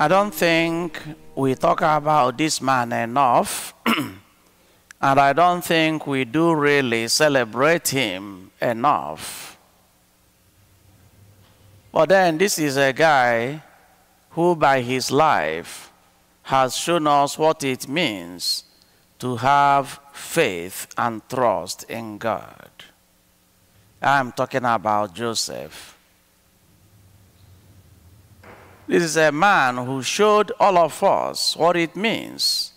I 0.00 0.08
don't 0.08 0.32
think 0.32 0.98
we 1.34 1.54
talk 1.54 1.82
about 1.82 2.38
this 2.38 2.62
man 2.62 2.90
enough, 2.90 3.74
and 3.86 5.20
I 5.20 5.34
don't 5.34 5.62
think 5.62 6.06
we 6.06 6.24
do 6.24 6.54
really 6.54 7.06
celebrate 7.08 7.88
him 7.88 8.50
enough. 8.62 9.58
But 11.92 12.08
then, 12.08 12.38
this 12.38 12.58
is 12.58 12.78
a 12.78 12.94
guy 12.94 13.62
who, 14.30 14.56
by 14.56 14.80
his 14.80 15.10
life, 15.10 15.92
has 16.44 16.74
shown 16.74 17.06
us 17.06 17.36
what 17.36 17.62
it 17.62 17.86
means 17.86 18.64
to 19.18 19.36
have 19.36 20.00
faith 20.14 20.86
and 20.96 21.20
trust 21.28 21.82
in 21.90 22.16
God. 22.16 22.70
I'm 24.00 24.32
talking 24.32 24.64
about 24.64 25.14
Joseph. 25.14 25.99
This 28.90 29.04
is 29.04 29.16
a 29.16 29.30
man 29.30 29.76
who 29.76 30.02
showed 30.02 30.50
all 30.58 30.76
of 30.76 31.00
us 31.04 31.54
what 31.54 31.76
it 31.76 31.94
means 31.94 32.72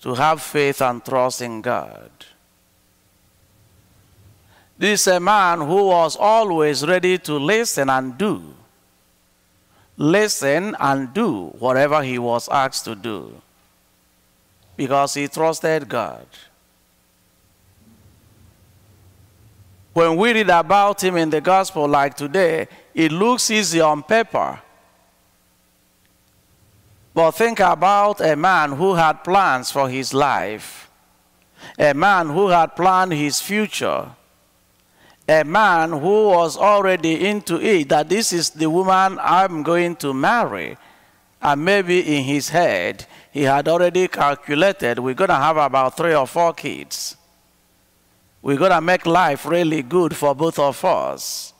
to 0.00 0.14
have 0.14 0.40
faith 0.40 0.80
and 0.80 1.04
trust 1.04 1.42
in 1.42 1.60
God. 1.60 2.10
This 4.78 5.02
is 5.02 5.06
a 5.08 5.20
man 5.20 5.58
who 5.58 5.88
was 5.88 6.16
always 6.16 6.86
ready 6.86 7.18
to 7.18 7.34
listen 7.34 7.90
and 7.90 8.16
do. 8.16 8.54
Listen 9.98 10.74
and 10.80 11.12
do 11.12 11.48
whatever 11.58 12.02
he 12.02 12.18
was 12.18 12.48
asked 12.48 12.86
to 12.86 12.94
do 12.94 13.42
because 14.74 15.12
he 15.12 15.28
trusted 15.28 15.86
God. 15.86 16.26
When 19.92 20.16
we 20.16 20.32
read 20.32 20.48
about 20.48 21.04
him 21.04 21.18
in 21.18 21.28
the 21.28 21.42
gospel 21.42 21.86
like 21.86 22.16
today, 22.16 22.68
it 22.94 23.12
looks 23.12 23.50
easy 23.50 23.82
on 23.82 24.02
paper. 24.02 24.58
But 27.12 27.32
think 27.32 27.60
about 27.60 28.20
a 28.20 28.36
man 28.36 28.72
who 28.72 28.94
had 28.94 29.24
plans 29.24 29.70
for 29.70 29.88
his 29.88 30.14
life, 30.14 30.88
a 31.78 31.92
man 31.92 32.28
who 32.28 32.48
had 32.48 32.76
planned 32.76 33.12
his 33.12 33.40
future, 33.40 34.10
a 35.28 35.44
man 35.44 35.90
who 35.90 36.28
was 36.28 36.56
already 36.56 37.26
into 37.26 37.60
it 37.60 37.88
that 37.88 38.08
this 38.08 38.32
is 38.32 38.50
the 38.50 38.70
woman 38.70 39.18
I'm 39.20 39.62
going 39.62 39.96
to 39.96 40.14
marry. 40.14 40.76
And 41.42 41.64
maybe 41.64 42.00
in 42.00 42.24
his 42.24 42.50
head, 42.50 43.06
he 43.32 43.42
had 43.42 43.66
already 43.68 44.08
calculated 44.08 44.98
we're 44.98 45.14
going 45.14 45.28
to 45.28 45.34
have 45.34 45.56
about 45.56 45.96
three 45.96 46.14
or 46.14 46.26
four 46.26 46.52
kids. 46.52 47.16
We're 48.42 48.56
going 48.56 48.72
to 48.72 48.80
make 48.80 49.06
life 49.06 49.46
really 49.46 49.82
good 49.82 50.16
for 50.16 50.34
both 50.34 50.58
of 50.58 50.84
us. 50.84 51.52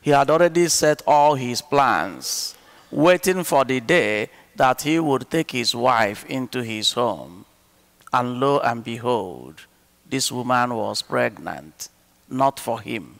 He 0.00 0.10
had 0.10 0.30
already 0.30 0.68
set 0.68 1.02
all 1.06 1.34
his 1.34 1.62
plans, 1.62 2.54
waiting 2.90 3.44
for 3.44 3.64
the 3.64 3.80
day 3.80 4.30
that 4.56 4.82
he 4.82 4.98
would 4.98 5.30
take 5.30 5.50
his 5.50 5.74
wife 5.74 6.24
into 6.26 6.62
his 6.62 6.92
home. 6.92 7.44
And 8.12 8.38
lo 8.38 8.58
and 8.60 8.84
behold, 8.84 9.62
this 10.08 10.30
woman 10.30 10.74
was 10.74 11.00
pregnant, 11.02 11.88
not 12.28 12.60
for 12.60 12.80
him. 12.80 13.18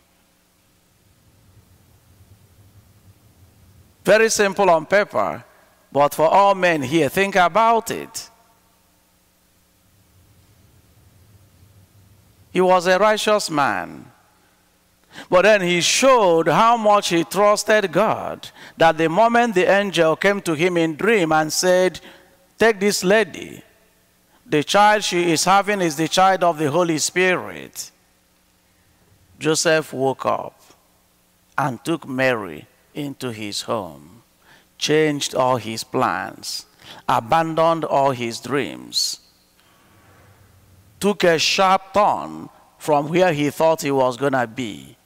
Very 4.04 4.28
simple 4.28 4.68
on 4.68 4.84
paper, 4.84 5.44
but 5.90 6.12
for 6.12 6.28
all 6.28 6.54
men 6.54 6.82
here, 6.82 7.08
think 7.08 7.36
about 7.36 7.90
it. 7.90 8.28
He 12.52 12.60
was 12.60 12.86
a 12.86 12.98
righteous 12.98 13.48
man. 13.48 14.11
But 15.28 15.42
then 15.42 15.62
he 15.62 15.80
showed 15.80 16.48
how 16.48 16.76
much 16.76 17.08
he 17.08 17.24
trusted 17.24 17.90
God. 17.92 18.48
That 18.76 18.98
the 18.98 19.08
moment 19.08 19.54
the 19.54 19.70
angel 19.70 20.16
came 20.16 20.40
to 20.42 20.54
him 20.54 20.76
in 20.76 20.96
dream 20.96 21.32
and 21.32 21.52
said, 21.52 22.00
Take 22.58 22.80
this 22.80 23.02
lady, 23.02 23.62
the 24.46 24.62
child 24.62 25.04
she 25.04 25.32
is 25.32 25.44
having 25.44 25.80
is 25.80 25.96
the 25.96 26.08
child 26.08 26.44
of 26.44 26.58
the 26.58 26.70
Holy 26.70 26.98
Spirit. 26.98 27.90
Joseph 29.38 29.92
woke 29.92 30.26
up 30.26 30.60
and 31.58 31.84
took 31.84 32.06
Mary 32.06 32.66
into 32.94 33.32
his 33.32 33.62
home, 33.62 34.22
changed 34.78 35.34
all 35.34 35.56
his 35.56 35.82
plans, 35.84 36.66
abandoned 37.08 37.84
all 37.84 38.10
his 38.12 38.40
dreams, 38.40 39.20
took 41.00 41.24
a 41.24 41.38
sharp 41.38 41.92
turn 41.92 42.48
from 42.78 43.08
where 43.08 43.32
he 43.32 43.50
thought 43.50 43.82
he 43.82 43.90
was 43.90 44.16
going 44.16 44.32
to 44.32 44.46
be 44.46 44.96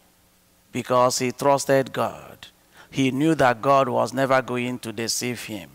because 0.76 1.20
he 1.20 1.32
trusted 1.32 1.90
God. 1.90 2.48
He 2.90 3.10
knew 3.10 3.34
that 3.36 3.62
God 3.62 3.88
was 3.88 4.12
never 4.12 4.42
going 4.42 4.78
to 4.80 4.92
deceive 4.92 5.44
him. 5.44 5.70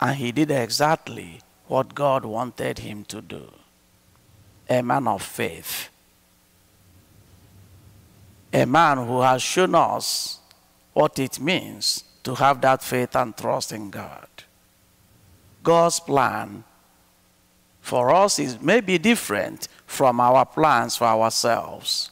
And 0.00 0.16
he 0.16 0.32
did 0.32 0.50
exactly 0.50 1.42
what 1.68 1.94
God 1.94 2.24
wanted 2.24 2.80
him 2.80 3.04
to 3.04 3.22
do. 3.22 3.52
A 4.68 4.82
man 4.82 5.06
of 5.06 5.22
faith. 5.22 5.90
A 8.52 8.64
man 8.64 8.98
who 9.06 9.20
has 9.20 9.40
shown 9.42 9.76
us 9.76 10.40
what 10.92 11.20
it 11.20 11.38
means 11.38 12.02
to 12.24 12.34
have 12.34 12.60
that 12.62 12.82
faith 12.82 13.14
and 13.14 13.36
trust 13.36 13.70
in 13.70 13.90
God. 13.90 14.26
God's 15.62 16.00
plan 16.00 16.64
for 17.80 18.12
us 18.12 18.40
is 18.40 18.60
maybe 18.60 18.98
different 18.98 19.68
from 19.86 20.18
our 20.18 20.44
plans 20.44 20.96
for 20.96 21.06
ourselves. 21.06 22.11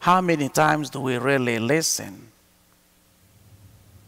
How 0.00 0.20
many 0.22 0.48
times 0.48 0.90
do 0.90 1.00
we 1.00 1.18
really 1.18 1.58
listen? 1.58 2.28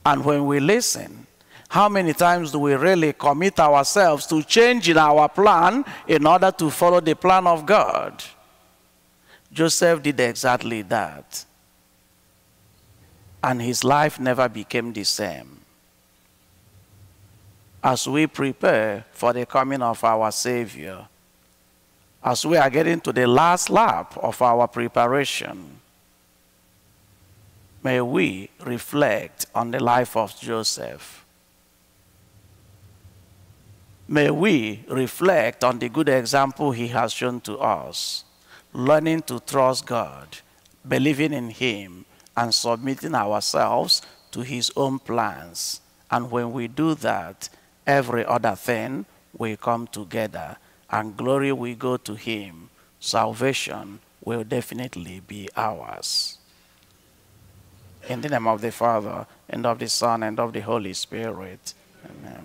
And 0.04 0.24
when 0.24 0.46
we 0.46 0.58
listen, 0.58 1.26
how 1.68 1.88
many 1.88 2.12
times 2.12 2.50
do 2.50 2.58
we 2.58 2.74
really 2.74 3.12
commit 3.12 3.60
ourselves 3.60 4.26
to 4.26 4.42
changing 4.42 4.96
our 4.96 5.28
plan 5.28 5.84
in 6.08 6.26
order 6.26 6.50
to 6.50 6.70
follow 6.70 7.00
the 7.00 7.14
plan 7.14 7.46
of 7.46 7.64
God? 7.64 8.22
Joseph 9.52 10.02
did 10.02 10.18
exactly 10.18 10.82
that. 10.82 11.44
And 13.44 13.60
his 13.60 13.84
life 13.84 14.18
never 14.18 14.48
became 14.48 14.92
the 14.92 15.04
same. 15.04 15.60
As 17.84 18.08
we 18.08 18.26
prepare 18.26 19.04
for 19.12 19.32
the 19.32 19.44
coming 19.44 19.82
of 19.82 20.02
our 20.04 20.30
Savior, 20.32 21.06
as 22.24 22.46
we 22.46 22.56
are 22.56 22.70
getting 22.70 23.00
to 23.00 23.12
the 23.12 23.26
last 23.26 23.68
lap 23.68 24.16
of 24.18 24.40
our 24.40 24.68
preparation, 24.68 25.80
may 27.82 28.00
we 28.00 28.48
reflect 28.64 29.46
on 29.54 29.70
the 29.70 29.80
life 29.80 30.16
of 30.16 30.38
Joseph. 30.38 31.24
May 34.06 34.30
we 34.30 34.84
reflect 34.88 35.64
on 35.64 35.78
the 35.78 35.88
good 35.88 36.08
example 36.08 36.70
he 36.70 36.88
has 36.88 37.12
shown 37.12 37.40
to 37.42 37.58
us, 37.58 38.24
learning 38.72 39.22
to 39.22 39.40
trust 39.40 39.86
God, 39.86 40.38
believing 40.86 41.32
in 41.32 41.50
him, 41.50 42.04
and 42.36 42.54
submitting 42.54 43.14
ourselves 43.14 44.02
to 44.30 44.40
his 44.40 44.70
own 44.76 44.98
plans. 44.98 45.80
And 46.10 46.30
when 46.30 46.52
we 46.52 46.68
do 46.68 46.94
that, 46.96 47.48
every 47.86 48.24
other 48.24 48.54
thing 48.54 49.06
will 49.36 49.56
come 49.56 49.86
together, 49.86 50.56
and 50.92 51.16
glory 51.16 51.52
will 51.52 51.74
go 51.74 51.96
to 51.96 52.14
him. 52.14 52.68
Salvation 53.00 54.00
will 54.24 54.44
definitely 54.44 55.20
be 55.26 55.48
ours. 55.56 56.38
In 58.08 58.20
the 58.20 58.28
name 58.28 58.46
of 58.46 58.60
the 58.60 58.70
Father, 58.70 59.26
and 59.48 59.64
of 59.64 59.78
the 59.78 59.88
Son, 59.88 60.22
and 60.22 60.38
of 60.38 60.52
the 60.52 60.60
Holy 60.60 60.92
Spirit. 60.92 61.74
Amen. 62.04 62.41